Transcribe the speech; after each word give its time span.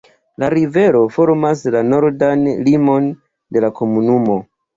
La 0.43 0.47
rivero 0.51 1.01
formas 1.17 1.61
la 1.75 1.83
nordan 1.89 2.47
limon 2.69 3.07
de 3.59 3.65
la 3.69 3.73
komunumo. 3.83 4.41